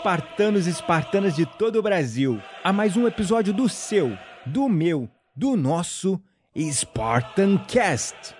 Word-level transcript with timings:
Espartanos 0.00 0.66
e 0.66 0.70
espartanas 0.70 1.36
de 1.36 1.44
todo 1.44 1.78
o 1.78 1.82
Brasil, 1.82 2.40
a 2.64 2.72
mais 2.72 2.96
um 2.96 3.06
episódio 3.06 3.52
do 3.52 3.68
seu, 3.68 4.16
do 4.46 4.66
meu, 4.66 5.06
do 5.36 5.58
nosso 5.58 6.18
Spartan 6.56 7.58
Cast. 7.68 8.34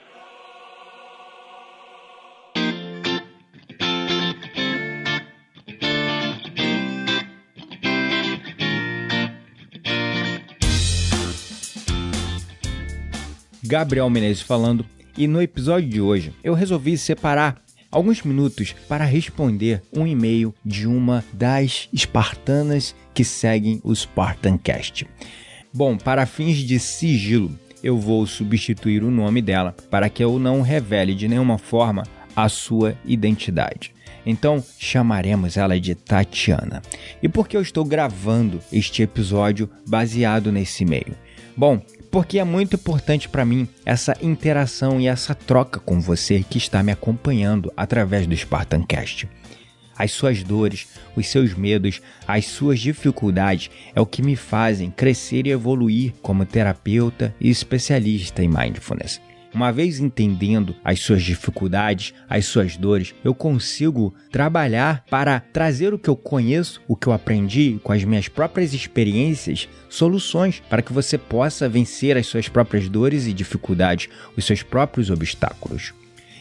Gabriel 13.63 14.09
Menezes 14.09 14.41
falando, 14.41 14.87
e 15.15 15.27
no 15.27 15.43
episódio 15.43 15.91
de 15.91 16.01
hoje 16.01 16.35
eu 16.43 16.55
resolvi 16.55 16.97
separar 16.97 17.63
alguns 17.91 18.23
minutos 18.23 18.75
para 18.89 19.05
responder 19.05 19.83
um 19.93 20.07
e-mail 20.07 20.55
de 20.65 20.87
uma 20.87 21.25
das 21.33 21.89
espartanas 21.93 22.95
que 23.13 23.25
seguem 23.25 23.81
o 23.83 23.95
Spartancast. 23.95 25.07
Bom, 25.73 25.97
para 25.97 26.27
fins 26.27 26.59
de 26.59 26.79
sigilo, 26.79 27.51
eu 27.83 27.99
vou 27.99 28.27
substituir 28.27 29.03
o 29.03 29.11
nome 29.11 29.41
dela 29.41 29.75
para 29.91 30.09
que 30.09 30.23
eu 30.23 30.39
não 30.39 30.61
revele 30.61 31.15
de 31.15 31.29
nenhuma 31.29 31.59
forma 31.59 32.05
a 32.35 32.49
sua 32.49 32.97
identidade. 33.05 33.93
Então 34.25 34.63
chamaremos 34.79 35.57
ela 35.57 35.81
de 35.81 35.95
Tatiana. 35.95 36.83
E 37.23 37.29
por 37.29 37.49
que 37.49 37.57
eu 37.57 37.63
estou 37.63 37.85
gravando 37.85 38.61
este 38.73 39.03
episódio 39.03 39.69
baseado 39.87 40.53
nesse 40.53 40.85
e-mail? 40.85 41.15
Bom, 41.57 41.83
porque 42.11 42.39
é 42.39 42.45
muito 42.45 42.77
importante 42.77 43.29
para 43.29 43.45
mim 43.45 43.69
essa 43.85 44.17
interação 44.21 45.01
e 45.01 45.07
essa 45.07 45.35
troca 45.35 45.79
com 45.79 46.01
você 46.01 46.43
que 46.43 46.59
está 46.59 46.83
me 46.83 46.93
acompanhando 46.93 47.73
através 47.77 48.27
do 48.27 48.37
Spartancast. 48.37 49.29
As 49.97 50.13
suas 50.13 50.43
dores, 50.43 50.89
os 51.15 51.27
seus 51.29 51.55
medos, 51.55 52.01
as 52.27 52.47
suas 52.47 52.81
dificuldades 52.81 53.71
é 53.95 54.01
o 54.01 54.07
que 54.07 54.23
me 54.23 54.35
fazem 54.35 54.91
crescer 54.91 55.47
e 55.47 55.51
evoluir 55.51 56.15
como 56.23 56.47
terapeuta 56.47 57.35
e 57.39 57.51
especialista 57.51 58.43
em 58.43 58.49
mindfulness. 58.49 59.21
Uma 59.53 59.73
vez 59.73 59.99
entendendo 59.99 60.77
as 60.85 61.01
suas 61.01 61.23
dificuldades, 61.23 62.15
as 62.29 62.47
suas 62.47 62.77
dores, 62.77 63.15
eu 63.25 63.35
consigo 63.35 64.15
trabalhar 64.31 65.05
para 65.11 65.41
trazer 65.41 65.93
o 65.93 65.99
que 65.99 66.09
eu 66.09 66.17
conheço, 66.17 66.81
o 66.87 66.95
que 66.95 67.09
eu 67.09 67.13
aprendi 67.13 67.81
com 67.83 67.93
as 67.93 68.05
minhas 68.05 68.29
próprias 68.29 68.73
experiências, 68.73 69.69
soluções 69.89 70.63
para 70.71 70.83
que 70.83 70.93
você 70.93 71.19
possa 71.19 71.69
vencer 71.69 72.17
as 72.17 72.29
suas 72.29 72.49
próprias 72.49 72.89
dores 72.89 73.27
e 73.27 73.33
dificuldades, 73.33 74.09
os 74.37 74.45
seus 74.45 74.63
próprios 74.63 75.11
obstáculos. 75.11 75.93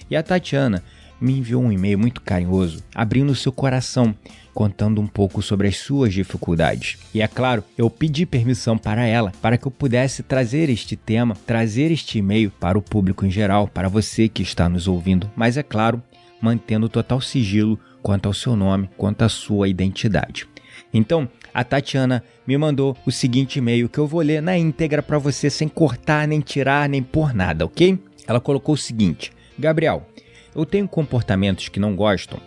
E 0.09 0.15
a 0.15 0.21
Tatiana 0.21 0.83
me 1.19 1.37
enviou 1.37 1.63
um 1.63 1.71
e-mail 1.71 1.97
muito 1.97 2.21
carinhoso, 2.21 2.83
abrindo 2.93 3.35
seu 3.35 3.51
coração, 3.51 4.15
contando 4.53 4.99
um 4.99 5.07
pouco 5.07 5.41
sobre 5.41 5.67
as 5.67 5.77
suas 5.77 6.13
dificuldades. 6.13 6.97
E 7.13 7.21
é 7.21 7.27
claro, 7.27 7.63
eu 7.77 7.89
pedi 7.89 8.25
permissão 8.25 8.77
para 8.77 9.05
ela 9.05 9.31
para 9.41 9.57
que 9.57 9.67
eu 9.67 9.71
pudesse 9.71 10.23
trazer 10.23 10.69
este 10.69 10.95
tema, 10.95 11.35
trazer 11.45 11.91
este 11.91 12.19
e-mail 12.19 12.51
para 12.51 12.77
o 12.77 12.81
público 12.81 13.25
em 13.25 13.31
geral, 13.31 13.67
para 13.67 13.89
você 13.89 14.27
que 14.27 14.41
está 14.41 14.67
nos 14.67 14.87
ouvindo, 14.87 15.29
mas 15.35 15.57
é 15.57 15.63
claro, 15.63 16.01
mantendo 16.41 16.89
total 16.89 17.21
sigilo 17.21 17.79
quanto 18.01 18.27
ao 18.27 18.33
seu 18.33 18.55
nome, 18.55 18.89
quanto 18.97 19.23
à 19.23 19.29
sua 19.29 19.67
identidade. 19.67 20.47
Então, 20.93 21.29
a 21.53 21.63
Tatiana 21.63 22.23
me 22.47 22.57
mandou 22.57 22.97
o 23.05 23.11
seguinte 23.11 23.59
e-mail 23.59 23.89
que 23.89 23.99
eu 23.99 24.07
vou 24.07 24.21
ler 24.21 24.41
na 24.41 24.57
íntegra 24.57 25.03
para 25.03 25.17
você 25.17 25.49
sem 25.49 25.67
cortar, 25.67 26.27
nem 26.27 26.39
tirar, 26.39 26.89
nem 26.89 27.03
por 27.03 27.33
nada, 27.33 27.65
ok? 27.65 27.99
Ela 28.27 28.39
colocou 28.39 28.75
o 28.75 28.77
seguinte: 28.77 29.31
Gabriel, 29.57 30.07
eu 30.55 30.65
tenho 30.65 30.87
comportamentos 30.87 31.69
que 31.69 31.79
não 31.79 31.95
gostam 31.95 32.39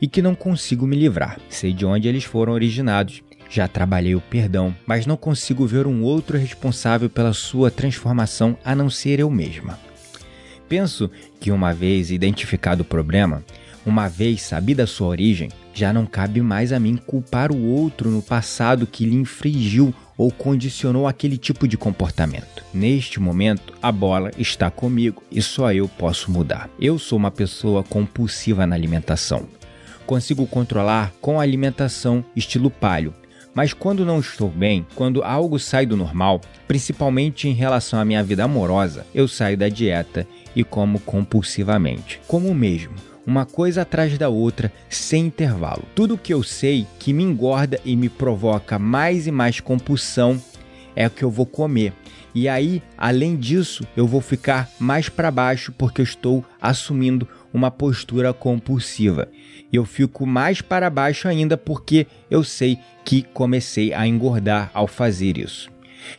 e 0.00 0.06
que 0.06 0.22
não 0.22 0.34
consigo 0.34 0.86
me 0.86 0.96
livrar. 0.96 1.38
Sei 1.48 1.72
de 1.72 1.84
onde 1.84 2.08
eles 2.08 2.24
foram 2.24 2.52
originados. 2.52 3.22
Já 3.50 3.66
trabalhei 3.66 4.14
o 4.14 4.20
perdão, 4.20 4.74
mas 4.86 5.06
não 5.06 5.16
consigo 5.16 5.66
ver 5.66 5.86
um 5.86 6.02
outro 6.02 6.36
responsável 6.36 7.08
pela 7.08 7.32
sua 7.32 7.70
transformação 7.70 8.56
a 8.64 8.74
não 8.74 8.90
ser 8.90 9.20
eu 9.20 9.30
mesma. 9.30 9.78
Penso 10.68 11.10
que, 11.40 11.50
uma 11.50 11.72
vez 11.72 12.10
identificado 12.10 12.82
o 12.82 12.84
problema, 12.84 13.42
uma 13.86 14.06
vez 14.06 14.42
sabida 14.42 14.82
a 14.82 14.86
sua 14.86 15.06
origem, 15.06 15.48
já 15.72 15.94
não 15.94 16.04
cabe 16.04 16.42
mais 16.42 16.74
a 16.74 16.78
mim 16.78 16.96
culpar 16.96 17.50
o 17.50 17.64
outro 17.64 18.10
no 18.10 18.20
passado 18.20 18.86
que 18.86 19.06
lhe 19.06 19.14
infringiu 19.14 19.94
ou 20.18 20.32
condicionou 20.32 21.06
aquele 21.06 21.38
tipo 21.38 21.68
de 21.68 21.78
comportamento. 21.78 22.64
Neste 22.74 23.20
momento, 23.20 23.72
a 23.80 23.92
bola 23.92 24.32
está 24.36 24.68
comigo 24.68 25.22
e 25.30 25.40
só 25.40 25.72
eu 25.72 25.88
posso 25.88 26.30
mudar. 26.30 26.68
Eu 26.80 26.98
sou 26.98 27.16
uma 27.16 27.30
pessoa 27.30 27.84
compulsiva 27.84 28.66
na 28.66 28.74
alimentação. 28.74 29.48
Consigo 30.04 30.46
controlar 30.46 31.12
com 31.20 31.38
a 31.38 31.42
alimentação 31.44 32.24
estilo 32.34 32.70
palio, 32.70 33.14
mas 33.54 33.72
quando 33.72 34.04
não 34.04 34.20
estou 34.20 34.48
bem, 34.48 34.86
quando 34.94 35.22
algo 35.22 35.58
sai 35.58 35.86
do 35.86 35.96
normal, 35.96 36.40
principalmente 36.66 37.48
em 37.48 37.52
relação 37.52 38.00
à 38.00 38.04
minha 38.04 38.22
vida 38.22 38.44
amorosa, 38.44 39.06
eu 39.14 39.28
saio 39.28 39.56
da 39.56 39.68
dieta 39.68 40.26
e 40.54 40.64
como 40.64 40.98
compulsivamente. 41.00 42.20
Como 42.26 42.54
mesmo, 42.54 42.94
uma 43.28 43.44
coisa 43.44 43.82
atrás 43.82 44.16
da 44.16 44.30
outra, 44.30 44.72
sem 44.88 45.26
intervalo. 45.26 45.84
Tudo 45.94 46.16
que 46.16 46.32
eu 46.32 46.42
sei 46.42 46.86
que 46.98 47.12
me 47.12 47.22
engorda 47.22 47.78
e 47.84 47.94
me 47.94 48.08
provoca 48.08 48.78
mais 48.78 49.26
e 49.26 49.30
mais 49.30 49.60
compulsão 49.60 50.42
é 50.96 51.06
o 51.06 51.10
que 51.10 51.22
eu 51.22 51.30
vou 51.30 51.44
comer. 51.44 51.92
E 52.34 52.48
aí, 52.48 52.82
além 52.96 53.36
disso, 53.36 53.86
eu 53.94 54.06
vou 54.06 54.22
ficar 54.22 54.70
mais 54.80 55.10
para 55.10 55.30
baixo 55.30 55.74
porque 55.76 56.00
eu 56.00 56.04
estou 56.04 56.42
assumindo 56.58 57.28
uma 57.52 57.70
postura 57.70 58.32
compulsiva. 58.32 59.28
E 59.70 59.76
eu 59.76 59.84
fico 59.84 60.24
mais 60.24 60.62
para 60.62 60.88
baixo 60.88 61.28
ainda 61.28 61.58
porque 61.58 62.06
eu 62.30 62.42
sei 62.42 62.78
que 63.04 63.22
comecei 63.34 63.92
a 63.92 64.06
engordar 64.06 64.70
ao 64.72 64.86
fazer 64.86 65.36
isso. 65.36 65.70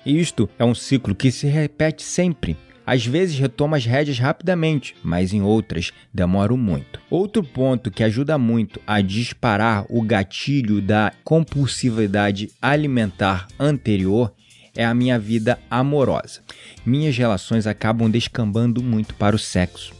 Isto 0.06 0.48
é 0.60 0.64
um 0.64 0.76
ciclo 0.76 1.16
que 1.16 1.32
se 1.32 1.48
repete 1.48 2.04
sempre. 2.04 2.56
Às 2.90 3.06
vezes 3.06 3.38
retomo 3.38 3.76
as 3.76 3.86
rédeas 3.86 4.18
rapidamente, 4.18 4.96
mas 5.04 5.32
em 5.32 5.44
outras 5.44 5.94
demoro 6.12 6.58
muito. 6.58 7.00
Outro 7.08 7.44
ponto 7.44 7.92
que 7.92 8.04
ajuda 8.04 8.36
muito 8.36 8.82
a 8.88 9.00
disparar 9.00 9.86
o 9.88 10.02
gatilho 10.02 10.82
da 10.82 11.14
compulsividade 11.24 12.50
alimentar 12.60 13.48
anterior 13.60 14.34
é 14.76 14.84
a 14.84 14.96
minha 14.96 15.20
vida 15.20 15.60
amorosa. 15.70 16.42
Minhas 16.84 17.16
relações 17.16 17.68
acabam 17.68 18.10
descambando 18.10 18.82
muito 18.82 19.14
para 19.14 19.36
o 19.36 19.40
sexo. 19.40 19.94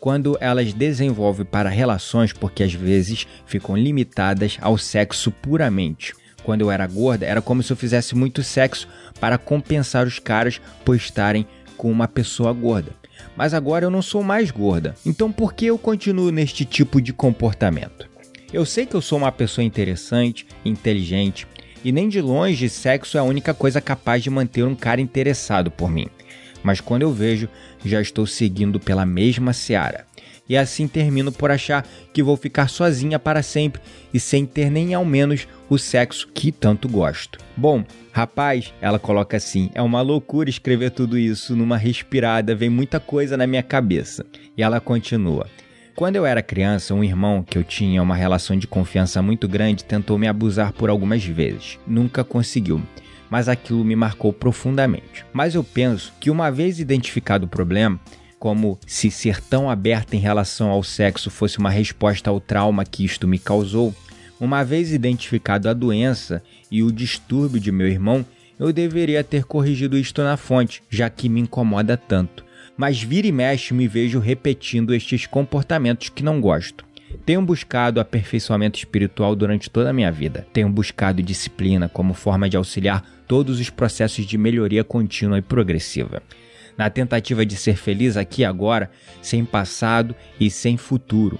Quando 0.00 0.36
elas 0.40 0.72
desenvolvem 0.72 1.46
para 1.46 1.70
relações, 1.70 2.32
porque 2.32 2.64
às 2.64 2.74
vezes 2.74 3.24
ficam 3.46 3.76
limitadas 3.76 4.58
ao 4.60 4.76
sexo 4.76 5.30
puramente. 5.30 6.12
Quando 6.42 6.62
eu 6.62 6.72
era 6.72 6.88
gorda, 6.88 7.24
era 7.24 7.40
como 7.40 7.62
se 7.62 7.72
eu 7.72 7.76
fizesse 7.76 8.16
muito 8.16 8.42
sexo 8.42 8.88
para 9.20 9.38
compensar 9.38 10.08
os 10.08 10.18
caras 10.18 10.60
por 10.84 10.96
estarem 10.96 11.46
com 11.82 11.90
uma 11.90 12.06
pessoa 12.06 12.52
gorda. 12.52 12.92
Mas 13.36 13.52
agora 13.52 13.84
eu 13.84 13.90
não 13.90 14.00
sou 14.00 14.22
mais 14.22 14.52
gorda. 14.52 14.94
Então 15.04 15.32
por 15.32 15.52
que 15.52 15.66
eu 15.66 15.76
continuo 15.76 16.30
neste 16.30 16.64
tipo 16.64 17.02
de 17.02 17.12
comportamento? 17.12 18.08
Eu 18.52 18.64
sei 18.64 18.86
que 18.86 18.94
eu 18.94 19.02
sou 19.02 19.18
uma 19.18 19.32
pessoa 19.32 19.64
interessante, 19.64 20.46
inteligente, 20.64 21.44
e 21.84 21.90
nem 21.90 22.08
de 22.08 22.20
longe 22.20 22.68
sexo 22.68 23.16
é 23.16 23.20
a 23.20 23.24
única 23.24 23.52
coisa 23.52 23.80
capaz 23.80 24.22
de 24.22 24.30
manter 24.30 24.62
um 24.62 24.76
cara 24.76 25.00
interessado 25.00 25.72
por 25.72 25.90
mim. 25.90 26.06
Mas 26.62 26.80
quando 26.80 27.02
eu 27.02 27.12
vejo, 27.12 27.48
já 27.84 28.00
estou 28.00 28.28
seguindo 28.28 28.78
pela 28.78 29.04
mesma 29.04 29.52
seara. 29.52 30.06
E 30.48 30.56
assim 30.56 30.86
termino 30.86 31.32
por 31.32 31.50
achar 31.50 31.84
que 32.12 32.22
vou 32.22 32.36
ficar 32.36 32.68
sozinha 32.68 33.18
para 33.18 33.42
sempre 33.42 33.82
e 34.14 34.20
sem 34.20 34.46
ter 34.46 34.70
nem 34.70 34.94
ao 34.94 35.04
menos 35.04 35.48
o 35.68 35.76
sexo 35.78 36.28
que 36.32 36.52
tanto 36.52 36.88
gosto. 36.88 37.40
Bom, 37.56 37.84
rapaz, 38.12 38.72
ela 38.80 38.98
coloca 38.98 39.36
assim: 39.36 39.70
é 39.74 39.82
uma 39.82 40.00
loucura 40.02 40.48
escrever 40.48 40.90
tudo 40.90 41.18
isso 41.18 41.56
numa 41.56 41.76
respirada, 41.76 42.54
vem 42.54 42.68
muita 42.68 43.00
coisa 43.00 43.36
na 43.36 43.46
minha 43.46 43.62
cabeça. 43.62 44.24
E 44.56 44.62
ela 44.62 44.80
continua. 44.80 45.46
Quando 45.94 46.16
eu 46.16 46.24
era 46.24 46.42
criança, 46.42 46.94
um 46.94 47.04
irmão 47.04 47.42
que 47.42 47.58
eu 47.58 47.64
tinha 47.64 48.02
uma 48.02 48.14
relação 48.16 48.56
de 48.56 48.66
confiança 48.66 49.20
muito 49.20 49.46
grande 49.46 49.84
tentou 49.84 50.16
me 50.16 50.26
abusar 50.26 50.72
por 50.72 50.88
algumas 50.88 51.24
vezes. 51.24 51.78
Nunca 51.86 52.22
conseguiu. 52.24 52.80
mas 53.32 53.48
aquilo 53.48 53.82
me 53.82 53.96
marcou 53.96 54.30
profundamente. 54.30 55.24
Mas 55.32 55.54
eu 55.54 55.64
penso 55.64 56.12
que 56.20 56.30
uma 56.30 56.50
vez 56.50 56.78
identificado 56.78 57.46
o 57.46 57.48
problema, 57.48 57.98
como 58.38 58.78
se 58.86 59.10
ser 59.10 59.40
tão 59.40 59.70
aberta 59.70 60.14
em 60.14 60.18
relação 60.18 60.68
ao 60.68 60.82
sexo 60.82 61.30
fosse 61.30 61.58
uma 61.58 61.70
resposta 61.70 62.28
ao 62.28 62.38
trauma 62.38 62.84
que 62.84 63.06
isto 63.06 63.26
me 63.26 63.38
causou, 63.38 63.94
uma 64.42 64.64
vez 64.64 64.92
identificado 64.92 65.68
a 65.68 65.72
doença 65.72 66.42
e 66.68 66.82
o 66.82 66.90
distúrbio 66.90 67.60
de 67.60 67.70
meu 67.70 67.86
irmão, 67.86 68.26
eu 68.58 68.72
deveria 68.72 69.22
ter 69.22 69.44
corrigido 69.44 69.96
isto 69.96 70.20
na 70.20 70.36
fonte, 70.36 70.82
já 70.90 71.08
que 71.08 71.28
me 71.28 71.40
incomoda 71.40 71.96
tanto. 71.96 72.44
Mas 72.76 73.00
vira 73.00 73.28
e 73.28 73.30
mexe 73.30 73.72
me 73.72 73.86
vejo 73.86 74.18
repetindo 74.18 74.92
estes 74.92 75.26
comportamentos 75.26 76.08
que 76.08 76.24
não 76.24 76.40
gosto. 76.40 76.84
Tenho 77.24 77.40
buscado 77.40 78.00
aperfeiçoamento 78.00 78.80
espiritual 78.80 79.36
durante 79.36 79.70
toda 79.70 79.90
a 79.90 79.92
minha 79.92 80.10
vida. 80.10 80.44
Tenho 80.52 80.68
buscado 80.68 81.22
disciplina 81.22 81.88
como 81.88 82.12
forma 82.12 82.48
de 82.48 82.56
auxiliar 82.56 83.04
todos 83.28 83.60
os 83.60 83.70
processos 83.70 84.26
de 84.26 84.36
melhoria 84.36 84.82
contínua 84.82 85.38
e 85.38 85.42
progressiva. 85.42 86.20
Na 86.76 86.90
tentativa 86.90 87.46
de 87.46 87.54
ser 87.54 87.76
feliz 87.76 88.16
aqui 88.16 88.42
e 88.42 88.44
agora, 88.44 88.90
sem 89.20 89.44
passado 89.44 90.16
e 90.40 90.50
sem 90.50 90.76
futuro. 90.76 91.38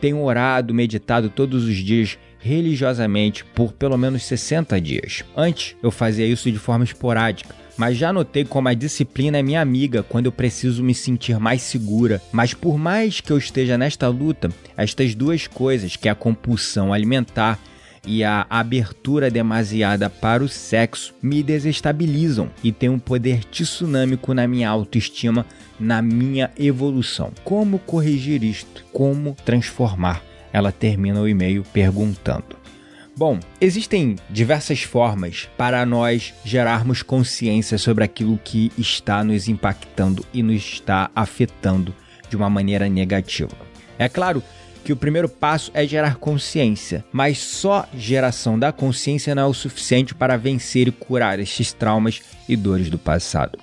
Tenho 0.00 0.22
orado, 0.22 0.74
meditado 0.74 1.28
todos 1.28 1.64
os 1.64 1.74
dias 1.74 2.16
religiosamente 2.38 3.44
por 3.44 3.72
pelo 3.72 3.96
menos 3.96 4.24
60 4.24 4.80
dias. 4.80 5.24
Antes, 5.36 5.76
eu 5.82 5.90
fazia 5.90 6.26
isso 6.26 6.50
de 6.50 6.58
forma 6.58 6.84
esporádica, 6.84 7.54
mas 7.76 7.96
já 7.96 8.12
notei 8.12 8.44
como 8.44 8.68
a 8.68 8.74
disciplina 8.74 9.38
é 9.38 9.42
minha 9.42 9.60
amiga 9.60 10.02
quando 10.02 10.26
eu 10.26 10.32
preciso 10.32 10.82
me 10.82 10.94
sentir 10.94 11.38
mais 11.38 11.62
segura. 11.62 12.22
Mas 12.32 12.54
por 12.54 12.78
mais 12.78 13.20
que 13.20 13.30
eu 13.30 13.38
esteja 13.38 13.76
nesta 13.76 14.08
luta, 14.08 14.50
estas 14.76 15.14
duas 15.14 15.46
coisas, 15.46 15.96
que 15.96 16.08
é 16.08 16.12
a 16.12 16.14
compulsão 16.14 16.92
alimentar 16.92 17.58
e 18.06 18.22
a 18.22 18.46
abertura 18.48 19.30
demasiada 19.30 20.08
para 20.08 20.42
o 20.42 20.48
sexo 20.48 21.12
me 21.20 21.42
desestabilizam 21.42 22.48
e 22.62 22.70
têm 22.70 22.88
um 22.88 22.98
poder 22.98 23.44
tsunâmico 23.44 24.32
na 24.32 24.46
minha 24.46 24.70
autoestima, 24.70 25.44
na 25.78 26.00
minha 26.00 26.50
evolução. 26.56 27.32
Como 27.44 27.80
corrigir 27.80 28.44
isto? 28.44 28.84
Como 28.92 29.36
transformar? 29.44 30.22
Ela 30.52 30.72
termina 30.72 31.20
o 31.20 31.28
e-mail 31.28 31.64
perguntando: 31.72 32.56
Bom, 33.16 33.40
existem 33.60 34.16
diversas 34.28 34.82
formas 34.82 35.48
para 35.56 35.86
nós 35.86 36.34
gerarmos 36.44 37.02
consciência 37.02 37.78
sobre 37.78 38.04
aquilo 38.04 38.38
que 38.42 38.70
está 38.76 39.24
nos 39.24 39.48
impactando 39.48 40.24
e 40.34 40.42
nos 40.42 40.62
está 40.62 41.10
afetando 41.14 41.94
de 42.28 42.36
uma 42.36 42.50
maneira 42.50 42.88
negativa. 42.88 43.56
É 43.98 44.08
claro 44.08 44.42
que 44.84 44.92
o 44.92 44.96
primeiro 44.96 45.28
passo 45.28 45.70
é 45.74 45.86
gerar 45.86 46.16
consciência, 46.16 47.04
mas 47.10 47.38
só 47.38 47.88
geração 47.96 48.58
da 48.58 48.70
consciência 48.70 49.34
não 49.34 49.42
é 49.42 49.46
o 49.46 49.54
suficiente 49.54 50.14
para 50.14 50.36
vencer 50.36 50.86
e 50.86 50.92
curar 50.92 51.40
estes 51.40 51.72
traumas 51.72 52.22
e 52.48 52.54
dores 52.54 52.90
do 52.90 52.98
passado 52.98 53.58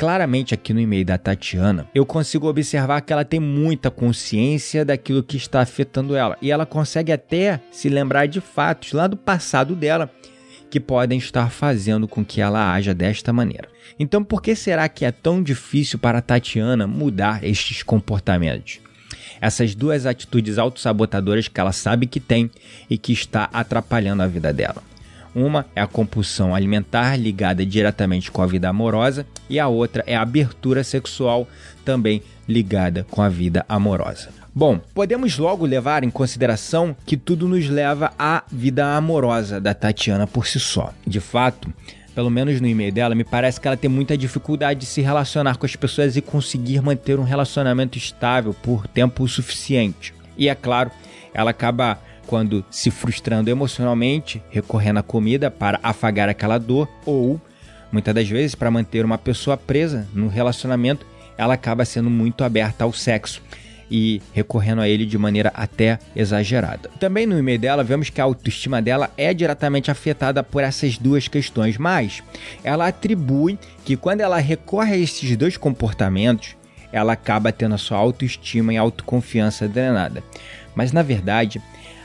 claramente 0.00 0.54
aqui 0.54 0.72
no 0.72 0.80
e-mail 0.80 1.04
da 1.04 1.18
Tatiana, 1.18 1.86
eu 1.94 2.06
consigo 2.06 2.48
observar 2.48 3.02
que 3.02 3.12
ela 3.12 3.22
tem 3.22 3.38
muita 3.38 3.90
consciência 3.90 4.82
daquilo 4.82 5.22
que 5.22 5.36
está 5.36 5.60
afetando 5.60 6.16
ela. 6.16 6.38
E 6.40 6.50
ela 6.50 6.64
consegue 6.64 7.12
até 7.12 7.60
se 7.70 7.90
lembrar 7.90 8.24
de 8.24 8.40
fatos 8.40 8.94
lá 8.94 9.06
do 9.06 9.14
passado 9.14 9.76
dela 9.76 10.10
que 10.70 10.80
podem 10.80 11.18
estar 11.18 11.50
fazendo 11.50 12.08
com 12.08 12.24
que 12.24 12.40
ela 12.40 12.72
haja 12.72 12.94
desta 12.94 13.30
maneira. 13.30 13.68
Então, 13.98 14.24
por 14.24 14.40
que 14.40 14.54
será 14.54 14.88
que 14.88 15.04
é 15.04 15.12
tão 15.12 15.42
difícil 15.42 15.98
para 15.98 16.22
Tatiana 16.22 16.86
mudar 16.86 17.44
estes 17.44 17.82
comportamentos? 17.82 18.80
Essas 19.38 19.74
duas 19.74 20.06
atitudes 20.06 20.56
autossabotadoras 20.56 21.46
que 21.46 21.60
ela 21.60 21.72
sabe 21.72 22.06
que 22.06 22.20
tem 22.20 22.50
e 22.88 22.96
que 22.96 23.12
está 23.12 23.50
atrapalhando 23.52 24.22
a 24.22 24.26
vida 24.26 24.50
dela. 24.50 24.82
Uma 25.34 25.66
é 25.76 25.80
a 25.80 25.86
compulsão 25.86 26.54
alimentar 26.54 27.16
ligada 27.16 27.64
diretamente 27.64 28.30
com 28.30 28.42
a 28.42 28.46
vida 28.46 28.68
amorosa 28.68 29.26
e 29.48 29.60
a 29.60 29.68
outra 29.68 30.02
é 30.06 30.16
a 30.16 30.22
abertura 30.22 30.82
sexual 30.82 31.48
também 31.84 32.22
ligada 32.48 33.06
com 33.10 33.22
a 33.22 33.28
vida 33.28 33.64
amorosa. 33.68 34.30
Bom, 34.52 34.80
podemos 34.92 35.38
logo 35.38 35.64
levar 35.64 36.02
em 36.02 36.10
consideração 36.10 36.96
que 37.06 37.16
tudo 37.16 37.46
nos 37.46 37.68
leva 37.68 38.12
à 38.18 38.42
vida 38.50 38.96
amorosa 38.96 39.60
da 39.60 39.72
Tatiana 39.72 40.26
por 40.26 40.46
si 40.46 40.58
só. 40.58 40.92
De 41.06 41.20
fato, 41.20 41.72
pelo 42.14 42.28
menos 42.28 42.60
no 42.60 42.66
e-mail 42.66 42.92
dela, 42.92 43.14
me 43.14 43.22
parece 43.22 43.60
que 43.60 43.68
ela 43.68 43.76
tem 43.76 43.88
muita 43.88 44.18
dificuldade 44.18 44.80
de 44.80 44.86
se 44.86 45.00
relacionar 45.00 45.56
com 45.56 45.66
as 45.66 45.76
pessoas 45.76 46.16
e 46.16 46.20
conseguir 46.20 46.82
manter 46.82 47.20
um 47.20 47.22
relacionamento 47.22 47.96
estável 47.96 48.52
por 48.52 48.88
tempo 48.88 49.26
suficiente. 49.28 50.12
E 50.36 50.48
é 50.48 50.54
claro, 50.54 50.90
ela 51.32 51.52
acaba 51.52 52.00
quando 52.30 52.64
se 52.70 52.92
frustrando 52.92 53.50
emocionalmente, 53.50 54.40
recorrendo 54.50 55.00
à 55.00 55.02
comida 55.02 55.50
para 55.50 55.80
afagar 55.82 56.28
aquela 56.28 56.58
dor, 56.58 56.88
ou 57.04 57.40
muitas 57.90 58.14
das 58.14 58.28
vezes 58.28 58.54
para 58.54 58.70
manter 58.70 59.04
uma 59.04 59.18
pessoa 59.18 59.56
presa 59.56 60.06
no 60.14 60.28
relacionamento, 60.28 61.04
ela 61.36 61.54
acaba 61.54 61.84
sendo 61.84 62.08
muito 62.08 62.44
aberta 62.44 62.84
ao 62.84 62.92
sexo 62.92 63.42
e 63.90 64.22
recorrendo 64.32 64.80
a 64.80 64.88
ele 64.88 65.04
de 65.06 65.18
maneira 65.18 65.50
até 65.56 65.98
exagerada. 66.14 66.88
Também 67.00 67.26
no 67.26 67.36
e-mail 67.36 67.58
dela 67.58 67.82
vemos 67.82 68.10
que 68.10 68.20
a 68.20 68.24
autoestima 68.24 68.80
dela 68.80 69.10
é 69.16 69.34
diretamente 69.34 69.90
afetada 69.90 70.40
por 70.44 70.62
essas 70.62 70.96
duas 70.96 71.26
questões, 71.26 71.76
mas 71.78 72.22
ela 72.62 72.86
atribui 72.86 73.58
que 73.84 73.96
quando 73.96 74.20
ela 74.20 74.38
recorre 74.38 74.94
a 74.94 74.98
esses 74.98 75.36
dois 75.36 75.56
comportamentos, 75.56 76.54
ela 76.92 77.14
acaba 77.14 77.50
tendo 77.50 77.74
a 77.74 77.78
sua 77.78 77.98
autoestima 77.98 78.72
e 78.72 78.76
autoconfiança 78.76 79.66
drenada. 79.66 80.22
Mas 80.76 80.92
na 80.92 81.02
verdade, 81.02 81.60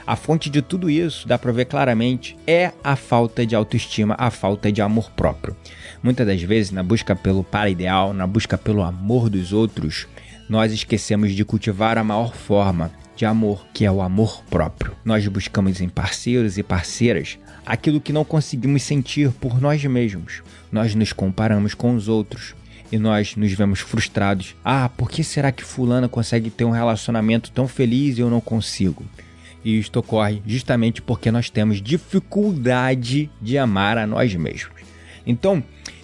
a 0.05 0.15
fonte 0.15 0.49
de 0.49 0.61
tudo 0.61 0.89
isso, 0.89 1.27
dá 1.27 1.37
para 1.37 1.51
ver 1.51 1.65
claramente, 1.65 2.37
é 2.45 2.71
a 2.83 2.95
falta 2.95 3.45
de 3.45 3.55
autoestima, 3.55 4.15
a 4.17 4.29
falta 4.29 4.71
de 4.71 4.81
amor 4.81 5.09
próprio. 5.11 5.55
Muitas 6.03 6.27
das 6.27 6.41
vezes, 6.41 6.71
na 6.71 6.83
busca 6.83 7.15
pelo 7.15 7.43
para-ideal, 7.43 8.13
na 8.13 8.27
busca 8.27 8.57
pelo 8.57 8.83
amor 8.83 9.29
dos 9.29 9.51
outros, 9.51 10.07
nós 10.47 10.71
esquecemos 10.71 11.33
de 11.33 11.43
cultivar 11.43 11.97
a 11.97 12.03
maior 12.03 12.35
forma 12.35 12.91
de 13.15 13.25
amor, 13.25 13.65
que 13.73 13.85
é 13.85 13.91
o 13.91 14.01
amor 14.01 14.43
próprio. 14.49 14.93
Nós 15.03 15.25
buscamos 15.27 15.81
em 15.81 15.89
parceiros 15.89 16.57
e 16.57 16.63
parceiras 16.63 17.39
aquilo 17.65 18.01
que 18.01 18.13
não 18.13 18.23
conseguimos 18.23 18.83
sentir 18.83 19.31
por 19.31 19.59
nós 19.59 19.83
mesmos. 19.85 20.43
Nós 20.71 20.93
nos 20.93 21.13
comparamos 21.13 21.73
com 21.73 21.95
os 21.95 22.07
outros 22.07 22.53
e 22.91 22.99
nós 22.99 23.35
nos 23.35 23.51
vemos 23.53 23.79
frustrados. 23.79 24.55
Ah, 24.63 24.89
por 24.89 25.09
que 25.09 25.23
será 25.23 25.51
que 25.51 25.63
fulana 25.63 26.07
consegue 26.07 26.49
ter 26.49 26.65
um 26.65 26.71
relacionamento 26.71 27.51
tão 27.51 27.67
feliz 27.67 28.17
e 28.17 28.21
eu 28.21 28.29
não 28.29 28.41
consigo? 28.41 29.03
E 29.65 29.79
isto 29.79 29.97
ocorre 29.97 30.43
justamente 30.45 31.01
porque 31.01 31.31
nós 31.31 31.49
temos 31.49 31.81
dificuldade 31.81 33.31
de 33.41 33.57
amar 33.57 33.97
a 33.97 34.05
nós 34.05 34.35
mesmos. 34.35 34.83
Então, 35.25 35.63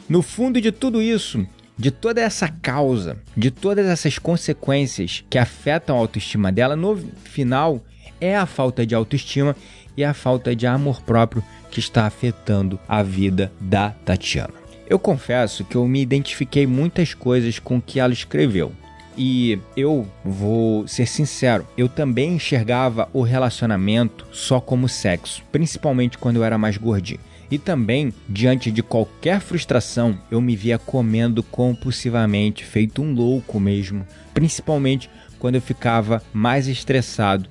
no 0.09 0.23
fundo 0.23 0.59
de 0.59 0.71
tudo 0.71 0.99
isso, 0.99 1.45
de 1.77 1.91
toda 1.91 2.19
essa 2.19 2.47
causa, 2.47 3.17
de 3.37 3.51
todas 3.51 3.85
essas 3.85 4.17
consequências 4.17 5.23
que 5.29 5.37
afetam 5.37 5.95
a 5.95 5.99
autoestima 5.99 6.51
dela, 6.51 6.75
no 6.75 6.97
final 7.23 7.85
é 8.19 8.35
a 8.35 8.47
falta 8.47 8.83
de 8.83 8.95
autoestima 8.95 9.55
e 9.95 10.03
a 10.03 10.13
falta 10.13 10.55
de 10.55 10.65
amor 10.65 11.01
próprio 11.03 11.43
que 11.69 11.79
está 11.79 12.07
afetando 12.07 12.79
a 12.87 13.03
vida 13.03 13.51
da 13.59 13.91
Tatiana. 13.91 14.53
Eu 14.89 14.97
confesso 14.97 15.63
que 15.63 15.75
eu 15.75 15.87
me 15.87 16.01
identifiquei 16.01 16.65
muitas 16.65 17.13
coisas 17.13 17.59
com 17.59 17.77
o 17.77 17.81
que 17.81 17.99
ela 17.99 18.11
escreveu. 18.11 18.73
E 19.17 19.59
eu 19.75 20.07
vou 20.23 20.87
ser 20.87 21.05
sincero, 21.05 21.67
eu 21.77 21.89
também 21.89 22.35
enxergava 22.35 23.09
o 23.11 23.21
relacionamento 23.21 24.25
só 24.31 24.59
como 24.61 24.87
sexo, 24.87 25.43
principalmente 25.51 26.17
quando 26.17 26.37
eu 26.37 26.43
era 26.43 26.57
mais 26.57 26.77
gordinho. 26.77 27.19
E 27.49 27.57
também, 27.57 28.13
diante 28.29 28.71
de 28.71 28.81
qualquer 28.81 29.41
frustração, 29.41 30.17
eu 30.31 30.39
me 30.39 30.55
via 30.55 30.77
comendo 30.77 31.43
compulsivamente, 31.43 32.63
feito 32.63 33.01
um 33.01 33.13
louco 33.13 33.59
mesmo, 33.59 34.07
principalmente 34.33 35.09
quando 35.37 35.55
eu 35.55 35.61
ficava 35.61 36.23
mais 36.31 36.69
estressado 36.69 37.49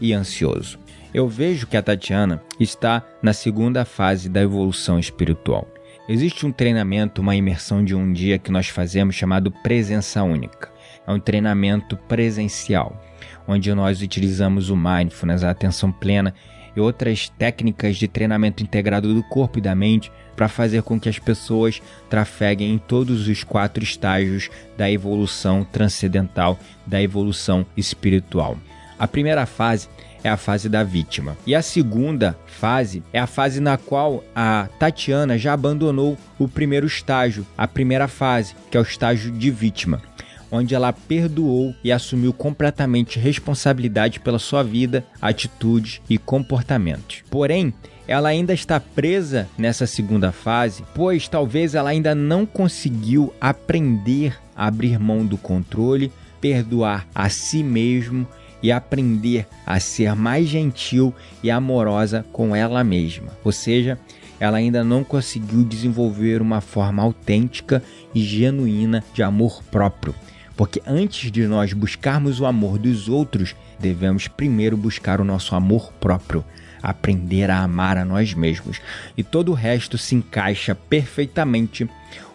e 0.00 0.12
ansioso. 0.12 0.78
Eu 1.12 1.28
vejo 1.28 1.66
que 1.66 1.76
a 1.76 1.82
Tatiana 1.82 2.40
está 2.60 3.04
na 3.20 3.32
segunda 3.32 3.84
fase 3.84 4.28
da 4.28 4.40
evolução 4.40 5.00
espiritual. 5.00 5.66
Existe 6.08 6.46
um 6.46 6.52
treinamento, 6.52 7.20
uma 7.20 7.34
imersão 7.34 7.84
de 7.84 7.96
um 7.96 8.12
dia 8.12 8.38
que 8.38 8.52
nós 8.52 8.68
fazemos 8.68 9.16
chamado 9.16 9.50
Presença 9.50 10.22
Única 10.22 10.70
é 11.10 11.14
um 11.14 11.20
treinamento 11.20 11.96
presencial, 11.96 13.00
onde 13.46 13.72
nós 13.74 14.00
utilizamos 14.00 14.70
o 14.70 14.76
mindfulness, 14.76 15.42
a 15.42 15.50
atenção 15.50 15.90
plena 15.90 16.34
e 16.74 16.80
outras 16.80 17.28
técnicas 17.28 17.96
de 17.96 18.06
treinamento 18.06 18.62
integrado 18.62 19.12
do 19.12 19.22
corpo 19.24 19.58
e 19.58 19.62
da 19.62 19.74
mente 19.74 20.10
para 20.36 20.48
fazer 20.48 20.82
com 20.82 20.98
que 20.98 21.08
as 21.08 21.18
pessoas 21.18 21.82
trafeguem 22.08 22.74
em 22.74 22.78
todos 22.78 23.26
os 23.26 23.42
quatro 23.42 23.82
estágios 23.82 24.48
da 24.78 24.90
evolução 24.90 25.64
transcendental, 25.64 26.58
da 26.86 27.02
evolução 27.02 27.66
espiritual. 27.76 28.56
A 28.98 29.08
primeira 29.08 29.44
fase 29.46 29.88
é 30.22 30.28
a 30.28 30.36
fase 30.36 30.68
da 30.68 30.84
vítima. 30.84 31.36
E 31.46 31.54
a 31.54 31.62
segunda 31.62 32.38
fase 32.46 33.02
é 33.12 33.18
a 33.18 33.26
fase 33.26 33.58
na 33.58 33.76
qual 33.76 34.22
a 34.34 34.68
Tatiana 34.78 35.38
já 35.38 35.54
abandonou 35.54 36.16
o 36.38 36.46
primeiro 36.46 36.86
estágio, 36.86 37.46
a 37.56 37.66
primeira 37.66 38.06
fase, 38.06 38.54
que 38.70 38.76
é 38.76 38.80
o 38.80 38.82
estágio 38.82 39.32
de 39.32 39.50
vítima 39.50 40.02
onde 40.50 40.74
ela 40.74 40.92
perdoou 40.92 41.74
e 41.82 41.92
assumiu 41.92 42.32
completamente 42.32 43.18
responsabilidade 43.18 44.20
pela 44.20 44.38
sua 44.38 44.62
vida, 44.62 45.04
atitudes 45.20 46.00
e 46.08 46.18
comportamentos. 46.18 47.22
Porém, 47.30 47.72
ela 48.06 48.28
ainda 48.28 48.52
está 48.52 48.80
presa 48.80 49.48
nessa 49.56 49.86
segunda 49.86 50.32
fase, 50.32 50.84
pois 50.94 51.28
talvez 51.28 51.74
ela 51.74 51.90
ainda 51.90 52.14
não 52.14 52.44
conseguiu 52.44 53.32
aprender 53.40 54.36
a 54.56 54.66
abrir 54.66 54.98
mão 54.98 55.24
do 55.24 55.38
controle, 55.38 56.12
perdoar 56.40 57.06
a 57.14 57.28
si 57.28 57.62
mesmo 57.62 58.26
e 58.62 58.72
aprender 58.72 59.46
a 59.64 59.78
ser 59.80 60.14
mais 60.14 60.48
gentil 60.48 61.14
e 61.42 61.50
amorosa 61.50 62.26
com 62.32 62.54
ela 62.54 62.82
mesma. 62.82 63.28
Ou 63.44 63.52
seja, 63.52 63.98
ela 64.38 64.56
ainda 64.56 64.82
não 64.82 65.04
conseguiu 65.04 65.62
desenvolver 65.64 66.42
uma 66.42 66.60
forma 66.60 67.02
autêntica 67.02 67.82
e 68.14 68.20
genuína 68.20 69.04
de 69.14 69.22
amor 69.22 69.62
próprio. 69.70 70.14
Porque 70.60 70.82
antes 70.86 71.32
de 71.32 71.46
nós 71.46 71.72
buscarmos 71.72 72.38
o 72.38 72.44
amor 72.44 72.76
dos 72.76 73.08
outros, 73.08 73.56
devemos 73.78 74.28
primeiro 74.28 74.76
buscar 74.76 75.18
o 75.18 75.24
nosso 75.24 75.54
amor 75.54 75.90
próprio, 75.94 76.44
aprender 76.82 77.50
a 77.50 77.60
amar 77.60 77.96
a 77.96 78.04
nós 78.04 78.34
mesmos. 78.34 78.78
E 79.16 79.22
todo 79.22 79.52
o 79.52 79.54
resto 79.54 79.96
se 79.96 80.14
encaixa 80.14 80.74
perfeitamente, 80.74 81.88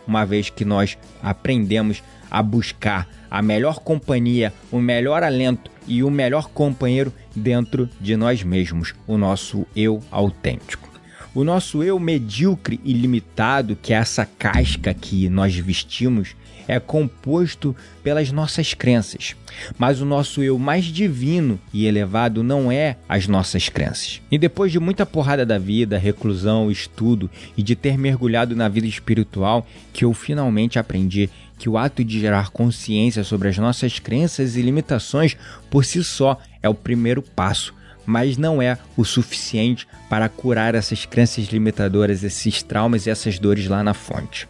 uma 0.08 0.26
vez 0.26 0.50
que 0.50 0.66
nós 0.66 0.98
aprendemos 1.22 2.02
a 2.32 2.42
buscar 2.42 3.08
a 3.30 3.44
melhor 3.44 3.78
companhia, 3.82 4.52
o 4.72 4.80
melhor 4.80 5.22
alento 5.22 5.70
e 5.86 6.02
o 6.02 6.10
melhor 6.10 6.50
companheiro 6.50 7.14
dentro 7.36 7.88
de 8.02 8.18
nós 8.18 8.42
mesmos, 8.42 8.96
o 9.06 9.20
nosso 9.20 9.68
eu 9.76 10.02
autêntico. 10.10 10.90
O 11.36 11.44
nosso 11.44 11.84
eu 11.84 12.00
medíocre 12.00 12.80
e 12.84 12.92
limitado, 12.92 13.76
que 13.80 13.94
é 13.94 13.98
essa 13.98 14.26
casca 14.26 14.96
que 14.96 15.30
nós 15.30 15.56
vestimos, 15.56 16.36
é 16.68 16.80
composto 16.80 17.76
pelas 18.04 18.32
nossas 18.32 18.74
crenças. 18.74 19.36
Mas 19.78 20.02
o 20.02 20.06
nosso 20.06 20.44
eu 20.44 20.58
mais 20.58 20.86
divino 20.86 21.60
e 21.74 21.86
elevado 21.86 22.44
não 22.44 22.72
é 22.72 22.98
as 23.08 23.28
nossas 23.28 23.70
crenças. 23.70 24.22
E 24.30 24.38
depois 24.38 24.72
de 24.72 24.80
muita 24.80 25.06
porrada 25.06 25.46
da 25.46 25.58
vida, 25.58 25.98
reclusão, 25.98 26.70
estudo 26.70 27.30
e 27.56 27.64
de 27.64 27.76
ter 27.76 27.98
mergulhado 27.98 28.56
na 28.56 28.68
vida 28.68 28.88
espiritual, 28.88 29.66
que 29.94 30.06
eu 30.06 30.14
finalmente 30.14 30.80
aprendi 30.80 31.30
que 31.58 31.70
o 31.70 31.78
ato 31.78 32.04
de 32.04 32.20
gerar 32.20 32.50
consciência 32.50 33.24
sobre 33.24 33.48
as 33.48 33.58
nossas 33.58 34.00
crenças 34.00 34.58
e 34.58 34.62
limitações 34.62 35.38
por 35.70 35.86
si 35.86 36.04
só 36.04 36.40
é 36.62 36.68
o 36.68 36.74
primeiro 36.74 37.22
passo 37.22 37.74
mas 38.06 38.38
não 38.38 38.62
é 38.62 38.78
o 38.96 39.04
suficiente 39.04 39.88
para 40.10 40.30
curar 40.30 40.76
essas 40.76 41.06
crenças 41.06 41.46
limitadoras, 41.46 42.24
esses 42.24 42.62
traumas 42.62 43.08
e 43.08 43.10
essas 43.10 43.40
dores 43.40 43.68
lá 43.68 43.84
na 43.84 43.94
fonte. 43.94 44.48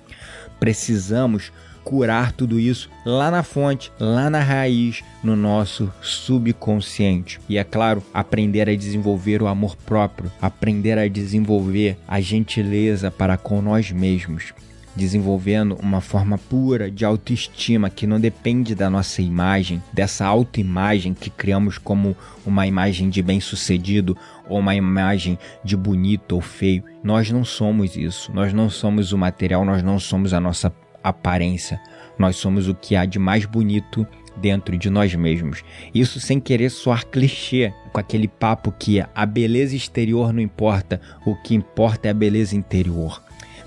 Precisamos 0.60 1.52
curar 1.86 2.32
tudo 2.34 2.60
isso 2.60 2.90
lá 3.06 3.30
na 3.30 3.44
fonte, 3.44 3.92
lá 4.00 4.30
na 4.30 4.40
raiz, 4.40 5.04
no 5.24 5.36
nosso 5.36 5.94
subconsciente. 6.02 7.40
E 7.48 7.58
é 7.58 7.64
claro, 7.64 8.04
aprender 8.12 8.68
a 8.68 8.76
desenvolver 8.76 9.42
o 9.42 9.48
amor 9.48 9.78
próprio, 9.78 10.32
aprender 10.42 10.98
a 10.98 11.08
desenvolver 11.08 11.98
a 12.08 12.20
gentileza 12.20 13.12
para 13.12 13.38
com 13.38 13.62
nós 13.62 13.92
mesmos 13.92 14.54
desenvolvendo 14.96 15.76
uma 15.82 16.00
forma 16.00 16.38
pura 16.38 16.90
de 16.90 17.04
autoestima 17.04 17.90
que 17.90 18.08
não 18.08 18.20
depende 18.20 18.74
da 18.74 18.90
nossa 18.90 19.22
imagem, 19.22 19.84
dessa 19.92 20.26
autoimagem 20.26 21.14
que 21.14 21.30
criamos 21.30 21.78
como 21.78 22.16
uma 22.46 22.66
imagem 22.66 23.10
de 23.10 23.22
bem-sucedido 23.22 24.18
ou 24.48 24.60
uma 24.60 24.74
imagem 24.74 25.38
de 25.64 25.76
bonito 25.76 26.34
ou 26.36 26.42
feio. 26.42 26.84
Nós 27.04 27.30
não 27.30 27.44
somos 27.44 27.98
isso. 27.98 28.32
Nós 28.34 28.54
não 28.54 28.70
somos 28.70 29.12
o 29.12 29.18
material, 29.18 29.66
nós 29.66 29.84
não 29.84 30.00
somos 30.00 30.34
a 30.34 30.40
nossa 30.40 30.74
aparência. 31.10 31.80
Nós 32.18 32.36
somos 32.36 32.68
o 32.68 32.76
que 32.76 32.96
há 32.96 33.06
de 33.06 33.20
mais 33.20 33.46
bonito 33.46 34.08
dentro 34.36 34.78
de 34.78 34.90
nós 34.90 35.14
mesmos. 35.16 35.64
Isso 35.94 36.20
sem 36.20 36.40
querer 36.40 36.70
soar 36.70 37.06
clichê, 37.06 37.74
com 37.92 38.00
aquele 38.00 38.28
papo 38.28 38.72
que 38.72 39.04
a 39.14 39.26
beleza 39.26 39.76
exterior 39.76 40.34
não 40.34 40.42
importa, 40.42 41.00
o 41.26 41.36
que 41.36 41.56
importa 41.56 42.08
é 42.08 42.12
a 42.12 42.14
beleza 42.14 42.56
interior. 42.56 43.22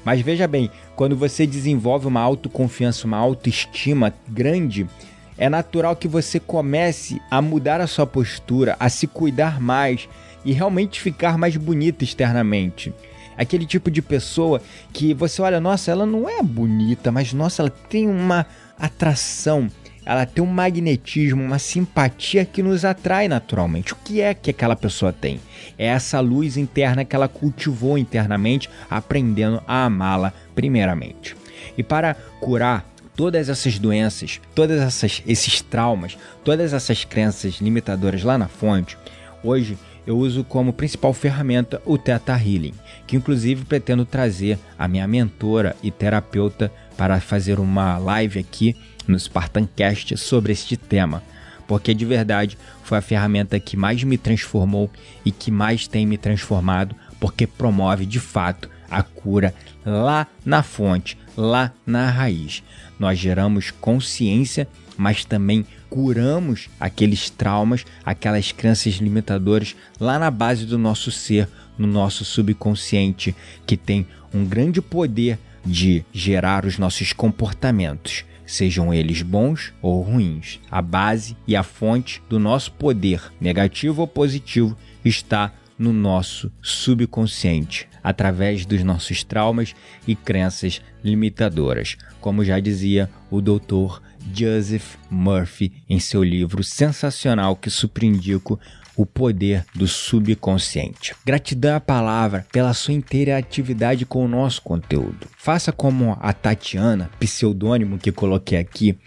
Mas 0.04 0.21
veja 0.21 0.47
bem, 0.47 0.71
quando 0.97 1.16
você 1.16 1.47
desenvolve 1.47 2.07
uma 2.07 2.21
autoconfiança, 2.21 3.07
uma 3.07 3.18
autoestima 3.18 4.14
grande, 4.28 4.87
é 5.37 5.49
natural 5.49 5.95
que 5.95 6.09
você 6.09 6.40
comece 6.40 7.21
a 7.30 7.40
mudar 7.40 7.80
a 7.80 7.87
sua 7.87 8.07
postura, 8.07 8.76
a 8.80 8.88
se 8.88 9.07
cuidar 9.07 9.61
mais 9.61 10.09
e 10.45 10.52
realmente 10.52 11.00
ficar 11.00 11.38
mais 11.38 11.57
bonita 11.57 12.04
externamente. 12.04 12.92
Aquele 13.38 13.64
tipo 13.64 13.90
de 13.90 14.02
pessoa 14.02 14.61
que 14.92 15.14
você 15.14 15.40
olha, 15.40 15.61
nossa, 15.61 15.92
ela 15.92 16.04
não 16.04 16.28
é 16.28 16.42
bonita, 16.42 17.12
mas 17.12 17.33
nossa, 17.33 17.62
ela 17.62 17.71
tem 17.71 18.09
uma 18.09 18.45
atração, 18.76 19.71
ela 20.04 20.26
tem 20.26 20.42
um 20.42 20.47
magnetismo, 20.47 21.42
uma 21.42 21.59
simpatia 21.59 22.45
que 22.45 22.62
nos 22.62 22.85
atrai 22.85 23.28
naturalmente. 23.28 23.92
O 23.92 23.97
que 23.97 24.21
é 24.21 24.35
que 24.35 24.50
aquela 24.50 24.75
pessoa 24.75 25.12
tem? 25.12 25.40
É 25.78 25.87
essa 25.87 26.18
luz 26.18 26.57
interna 26.57 27.04
que 27.04 27.14
ela 27.14 27.28
cultivou 27.28 27.97
internamente, 27.97 28.68
aprendendo 28.90 29.62
a 29.68 29.85
amá-la 29.85 30.33
primeiramente. 30.54 31.37
E 31.76 31.83
para 31.83 32.14
curar 32.40 32.85
todas 33.14 33.49
essas 33.49 33.78
doenças, 33.78 34.40
todos 34.54 34.80
esses 35.26 35.61
traumas, 35.61 36.16
todas 36.42 36.73
essas 36.73 37.04
crenças 37.04 37.54
limitadoras 37.61 38.23
lá 38.23 38.38
na 38.38 38.49
fonte, 38.49 38.97
hoje 39.42 39.76
eu 40.09 40.17
uso 40.17 40.43
como 40.43 40.73
principal 40.73 41.12
ferramenta 41.12 41.83
o 41.85 41.99
Theta 41.99 42.33
Healing, 42.33 42.73
que 43.07 43.15
inclusive 43.15 43.67
pretendo 43.67 44.07
trazer 44.07 44.59
a 44.79 44.88
minha 44.88 45.07
mentora 45.07 45.77
e 45.83 45.91
terapeuta 45.91 46.73
para 46.97 47.21
fazer 47.21 47.61
uma 47.61 47.99
live 47.99 48.41
aqui 48.41 48.75
no 49.07 49.21
Spartancast 49.21 50.17
sobre 50.17 50.50
este 50.50 50.79
tema, 50.79 51.23
porque 51.67 51.93
de 51.93 52.07
verdade 52.07 52.57
foi 52.83 52.97
a 52.97 53.03
ferramenta 53.03 53.61
que 53.61 53.77
mais 53.77 54.03
me 54.03 54.17
transformou 54.17 54.91
e 55.27 55.31
que 55.31 55.50
mais 55.50 55.87
tem 55.87 56.07
me 56.07 56.17
transformado, 56.17 56.97
porque 57.21 57.47
promove 57.47 58.07
de 58.07 58.19
fato 58.19 58.71
a 58.91 59.03
cura 59.03 59.55
lá 59.85 60.27
na 60.43 60.62
fonte, 60.62 61.19
lá 61.37 61.71
na 61.85 62.09
raiz. 62.09 62.62
Nós 62.99 63.19
geramos 63.19 63.71
consciência, 63.71 64.67
mas 64.97 65.27
também 65.27 65.67
curamos 65.88 66.68
aqueles 66.78 67.30
traumas, 67.30 67.85
aquelas 68.04 68.52
crenças 68.52 68.95
limitadoras 68.95 69.75
lá 69.99 70.18
na 70.18 70.30
base 70.30 70.66
do 70.66 70.78
nosso 70.78 71.11
ser, 71.11 71.49
no 71.76 71.87
nosso 71.87 72.25
subconsciente, 72.25 73.35
que 73.66 73.76
tem 73.76 74.07
um 74.33 74.45
grande 74.45 74.83
poder 74.83 75.38
de 75.64 76.04
gerar 76.12 76.64
os 76.64 76.78
nossos 76.78 77.12
comportamentos 77.12 78.25
sejam 78.49 78.92
eles 78.92 79.23
bons 79.23 79.73
ou 79.83 80.00
ruins. 80.00 80.59
A 80.71 80.80
base 80.80 81.37
e 81.47 81.54
a 81.54 81.62
fonte 81.62 82.23
do 82.28 82.38
nosso 82.38 82.73
poder, 82.73 83.23
negativo 83.40 84.00
ou 84.00 84.09
positivo, 84.09 84.76
está 85.04 85.52
no 85.78 85.92
nosso 85.92 86.50
subconsciente, 86.61 87.88
através 88.02 88.66
dos 88.66 88.82
nossos 88.82 89.23
traumas 89.23 89.75
e 90.06 90.14
crenças 90.14 90.82
limitadoras, 91.04 91.97
como 92.20 92.44
já 92.44 92.58
dizia 92.58 93.08
o 93.30 93.40
doutor 93.40 94.02
Joseph 94.35 94.97
Murphy 95.11 95.73
em 95.88 96.00
seu 96.00 96.23
livro 96.23 96.62
sensacional 96.64 97.56
que 97.56 97.70
surpreendico 97.70 98.58
o 98.97 99.06
poder 99.06 99.64
do 99.76 99.87
subconsciente. 99.87 101.14
Gratidão 101.25 101.76
à 101.76 101.80
palavra 101.80 102.44
pela 102.50 102.75
sua 102.75 102.94
interatividade 102.94 104.04
com 104.04 104.25
o 104.25 104.28
nosso 104.28 104.61
conteúdo. 104.61 105.28
Faça 105.38 105.70
como 105.70 106.18
a 106.20 106.32
Tatiana, 106.32 107.08
pseudônimo 107.20 107.97
que 107.97 108.11
coloquei 108.11 108.58
aqui, 108.58 108.99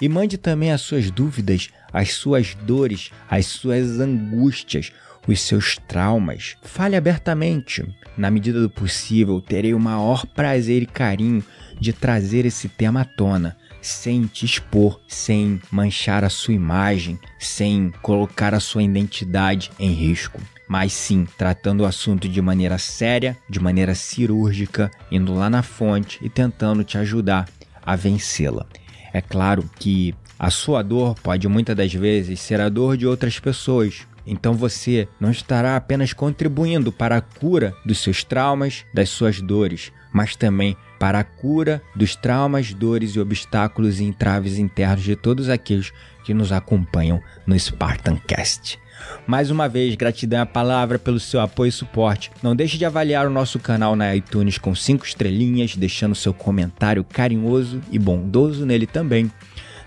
e 0.00 0.08
mande 0.08 0.38
também 0.38 0.70
as 0.70 0.80
suas 0.82 1.10
dúvidas, 1.10 1.68
as 1.92 2.12
suas 2.12 2.54
dores, 2.54 3.10
as 3.28 3.46
suas 3.46 3.98
angústias, 3.98 4.92
os 5.26 5.40
seus 5.40 5.76
traumas. 5.88 6.56
Fale 6.62 6.96
abertamente. 6.96 7.86
Na 8.16 8.30
medida 8.30 8.60
do 8.60 8.70
possível, 8.70 9.40
terei 9.40 9.74
o 9.74 9.80
maior 9.80 10.26
prazer 10.26 10.82
e 10.82 10.86
carinho 10.86 11.44
de 11.80 11.92
trazer 11.92 12.44
esse 12.44 12.68
tema 12.68 13.02
à 13.02 13.04
tona 13.04 13.56
sem 13.80 14.26
te 14.26 14.44
expor, 14.44 15.00
sem 15.08 15.60
manchar 15.70 16.24
a 16.24 16.28
sua 16.28 16.54
imagem, 16.54 17.18
sem 17.38 17.92
colocar 18.02 18.54
a 18.54 18.60
sua 18.60 18.82
identidade 18.82 19.70
em 19.78 19.92
risco. 19.92 20.40
Mas 20.68 20.92
sim, 20.92 21.26
tratando 21.36 21.80
o 21.80 21.86
assunto 21.86 22.28
de 22.28 22.40
maneira 22.40 22.78
séria, 22.78 23.36
de 23.48 23.58
maneira 23.58 23.94
cirúrgica, 23.94 24.90
indo 25.10 25.34
lá 25.34 25.50
na 25.50 25.62
fonte 25.62 26.18
e 26.22 26.28
tentando 26.28 26.84
te 26.84 26.96
ajudar 26.98 27.48
a 27.82 27.96
vencê-la. 27.96 28.66
É 29.12 29.20
claro 29.20 29.68
que 29.78 30.14
a 30.38 30.50
sua 30.50 30.82
dor 30.82 31.14
pode 31.16 31.48
muitas 31.48 31.76
das 31.76 31.92
vezes 31.92 32.40
ser 32.40 32.60
a 32.60 32.68
dor 32.68 32.96
de 32.96 33.06
outras 33.06 33.38
pessoas, 33.40 34.06
então 34.30 34.54
você 34.54 35.08
não 35.18 35.32
estará 35.32 35.74
apenas 35.74 36.12
contribuindo 36.12 36.92
para 36.92 37.16
a 37.16 37.20
cura 37.20 37.74
dos 37.84 37.98
seus 37.98 38.22
traumas, 38.22 38.84
das 38.94 39.08
suas 39.08 39.40
dores, 39.40 39.90
mas 40.12 40.36
também 40.36 40.76
para 41.00 41.18
a 41.18 41.24
cura 41.24 41.82
dos 41.96 42.14
traumas, 42.14 42.72
dores 42.72 43.16
e 43.16 43.20
obstáculos 43.20 43.98
e 43.98 44.04
entraves 44.04 44.56
internos 44.56 45.02
de 45.02 45.16
todos 45.16 45.48
aqueles 45.48 45.92
que 46.24 46.32
nos 46.32 46.52
acompanham 46.52 47.20
no 47.44 47.58
Spartancast. 47.58 48.78
Mais 49.26 49.50
uma 49.50 49.68
vez, 49.68 49.96
gratidão 49.96 50.42
à 50.42 50.46
palavra 50.46 50.96
pelo 50.96 51.18
seu 51.18 51.40
apoio 51.40 51.70
e 51.70 51.72
suporte. 51.72 52.30
Não 52.40 52.54
deixe 52.54 52.78
de 52.78 52.84
avaliar 52.84 53.26
o 53.26 53.30
nosso 53.30 53.58
canal 53.58 53.96
na 53.96 54.14
iTunes 54.14 54.58
com 54.58 54.74
5 54.76 55.04
estrelinhas, 55.04 55.74
deixando 55.74 56.14
seu 56.14 56.32
comentário 56.32 57.02
carinhoso 57.02 57.80
e 57.90 57.98
bondoso 57.98 58.64
nele 58.64 58.86
também. 58.86 59.28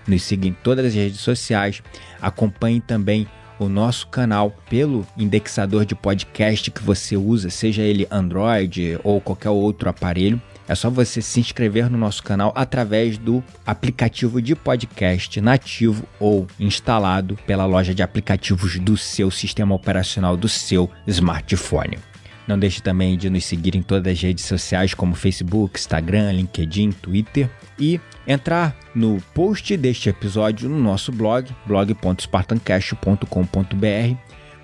nos 0.06 0.22
siga 0.22 0.46
em 0.46 0.52
todas 0.52 0.84
as 0.84 0.94
redes 0.94 1.20
sociais, 1.20 1.82
acompanhe 2.20 2.78
também 2.78 3.26
o 3.58 3.68
nosso 3.68 4.06
canal 4.08 4.54
pelo 4.68 5.06
indexador 5.16 5.84
de 5.84 5.94
podcast 5.94 6.70
que 6.70 6.82
você 6.82 7.16
usa, 7.16 7.50
seja 7.50 7.82
ele 7.82 8.06
Android 8.10 8.98
ou 9.02 9.20
qualquer 9.20 9.50
outro 9.50 9.88
aparelho. 9.88 10.40
É 10.66 10.74
só 10.74 10.88
você 10.88 11.20
se 11.20 11.40
inscrever 11.40 11.90
no 11.90 11.98
nosso 11.98 12.22
canal 12.22 12.52
através 12.56 13.18
do 13.18 13.44
aplicativo 13.66 14.40
de 14.40 14.54
podcast 14.54 15.40
nativo 15.40 16.06
ou 16.18 16.46
instalado 16.58 17.36
pela 17.46 17.66
loja 17.66 17.94
de 17.94 18.02
aplicativos 18.02 18.78
do 18.78 18.96
seu 18.96 19.30
sistema 19.30 19.74
operacional 19.74 20.36
do 20.36 20.48
seu 20.48 20.90
smartphone. 21.06 21.98
Não 22.46 22.58
deixe 22.58 22.82
também 22.82 23.16
de 23.16 23.30
nos 23.30 23.44
seguir 23.44 23.74
em 23.74 23.82
todas 23.82 24.12
as 24.12 24.20
redes 24.20 24.44
sociais 24.44 24.92
como 24.92 25.14
Facebook, 25.14 25.78
Instagram, 25.78 26.32
LinkedIn, 26.32 26.92
Twitter 26.92 27.48
e 27.78 28.00
entrar 28.26 28.76
no 28.94 29.20
post 29.34 29.76
deste 29.76 30.08
episódio 30.08 30.68
no 30.68 30.78
nosso 30.78 31.10
blog, 31.10 31.50
blog.spartancast.com.br, 31.66 34.16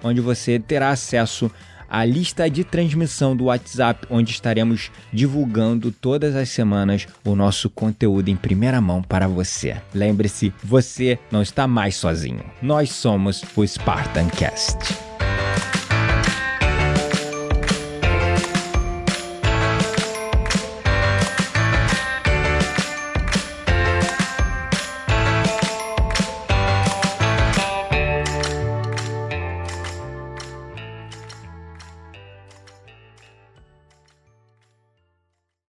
onde 0.03 0.21
você 0.21 0.59
terá 0.59 0.91
acesso 0.91 1.51
à 1.89 2.05
lista 2.05 2.49
de 2.49 2.63
transmissão 2.63 3.35
do 3.35 3.45
WhatsApp, 3.45 4.07
onde 4.09 4.31
estaremos 4.31 4.93
divulgando 5.13 5.91
todas 5.91 6.37
as 6.37 6.51
semanas 6.51 7.09
o 7.25 7.35
nosso 7.35 7.69
conteúdo 7.69 8.29
em 8.29 8.37
primeira 8.37 8.81
mão 8.81 9.03
para 9.03 9.27
você. 9.27 9.77
Lembre-se, 9.93 10.53
você 10.63 11.19
não 11.33 11.43
está 11.43 11.67
mais 11.67 11.97
sozinho. 11.97 12.45
Nós 12.63 12.91
somos 12.91 13.43
o 13.57 13.67
Spartancast. 13.67 15.10